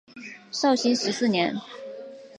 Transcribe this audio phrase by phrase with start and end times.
[0.49, 1.55] 绍兴十四年。